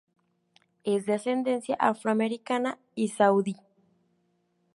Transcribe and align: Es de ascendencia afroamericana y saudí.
Es 0.83 1.05
de 1.05 1.13
ascendencia 1.13 1.75
afroamericana 1.79 2.79
y 2.95 3.09
saudí. 3.09 3.55